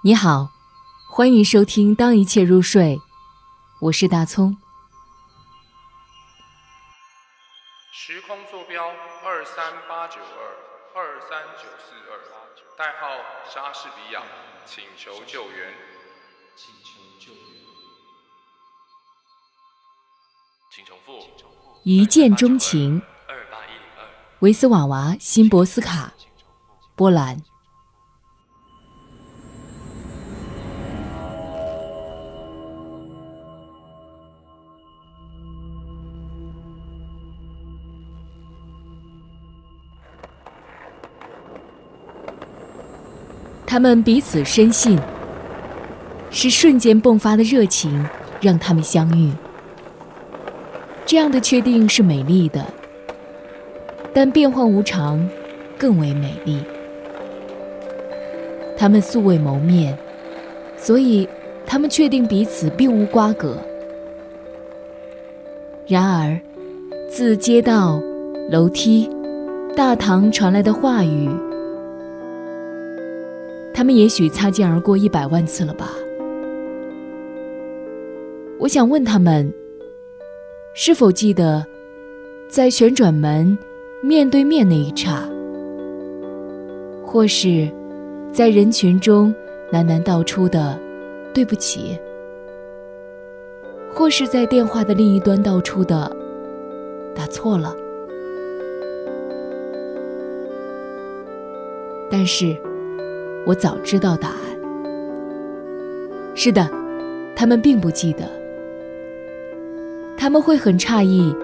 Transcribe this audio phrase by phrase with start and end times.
[0.00, 0.52] 你好，
[1.10, 2.96] 欢迎收听《当一切入睡》，
[3.80, 4.56] 我是大葱。
[7.90, 8.86] 时空坐标
[9.24, 12.14] 二三八九二二三九四二，
[12.78, 13.08] 代号
[13.52, 14.22] 莎士比亚，
[14.64, 15.74] 请求救援。
[16.54, 17.42] 请求救援。
[20.70, 21.26] 请重复。
[21.82, 24.06] 一见钟情，二八一零二。
[24.38, 26.12] 维斯瓦娃·辛博斯卡，
[26.94, 27.42] 波兰。
[43.78, 44.98] 他们彼此深信，
[46.32, 48.04] 是瞬间迸发的热情
[48.40, 49.30] 让他们相遇。
[51.06, 52.66] 这样的确定是美丽的，
[54.12, 55.24] 但变幻无常
[55.78, 56.60] 更为美丽。
[58.76, 59.96] 他们素未谋面，
[60.76, 61.28] 所以
[61.64, 63.56] 他们确定彼此并无瓜葛。
[65.86, 66.36] 然而，
[67.08, 68.02] 自街道、
[68.50, 69.08] 楼梯、
[69.76, 71.30] 大堂传来的话语。
[73.78, 75.92] 他们也许擦肩而过一百万次了吧？
[78.58, 79.54] 我想问他们，
[80.74, 81.64] 是否记得
[82.48, 83.56] 在旋转门
[84.02, 85.22] 面对面那一刹，
[87.06, 87.70] 或是，
[88.32, 89.32] 在人群中
[89.72, 90.76] 喃喃道出的
[91.32, 91.96] “对不起”，
[93.94, 96.10] 或是在电话的另一端道出的
[97.14, 97.76] “打错了”？
[102.10, 102.56] 但是。
[103.48, 104.36] 我早知道答案。
[106.34, 106.70] 是的，
[107.34, 108.28] 他们并不记得。
[110.18, 111.34] 他们会很诧异，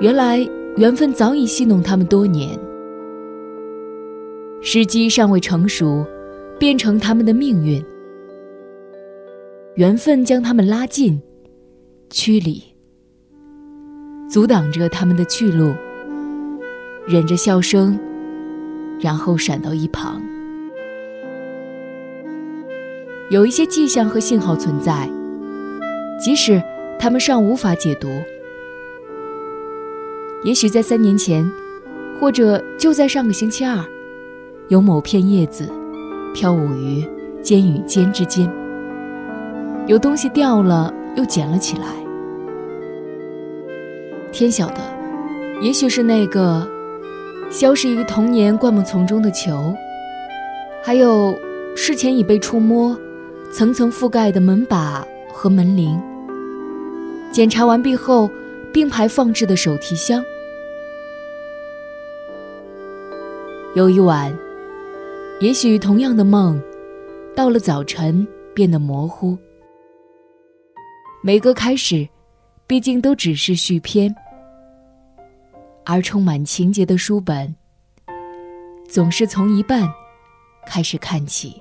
[0.00, 0.38] 原来
[0.78, 2.58] 缘分早已戏弄他们多年，
[4.62, 6.02] 时机尚未成熟，
[6.58, 7.84] 变成他们的命运。
[9.74, 11.20] 缘分将他们拉近，
[12.08, 12.62] 驱离，
[14.30, 15.74] 阻挡着他们的去路，
[17.06, 17.98] 忍着笑声，
[18.98, 20.22] 然后闪到一旁。
[23.30, 25.08] 有一些迹象和信号存在，
[26.18, 26.60] 即使
[26.98, 28.08] 他们尚无法解读。
[30.42, 31.48] 也许在三年前，
[32.18, 33.84] 或者就在上个星期二，
[34.66, 35.68] 有某片叶子
[36.34, 37.06] 飘舞于
[37.40, 38.50] 肩与肩之间，
[39.86, 41.84] 有东西掉了又捡了起来。
[44.32, 44.80] 天晓得，
[45.60, 46.68] 也许是那个
[47.48, 49.72] 消失于童年灌木丛中的球，
[50.82, 51.32] 还有
[51.76, 52.98] 事前已被触摸。
[53.52, 56.00] 层层覆盖的门把和门铃，
[57.32, 58.30] 检查完毕后
[58.72, 60.22] 并排放置的手提箱。
[63.74, 64.32] 有一晚，
[65.40, 66.62] 也许同样的梦，
[67.34, 69.36] 到了早晨变得模糊。
[71.22, 72.08] 每个开始，
[72.68, 74.14] 毕竟都只是续篇，
[75.84, 77.52] 而充满情节的书本，
[78.88, 79.88] 总是从一半
[80.66, 81.60] 开始看起。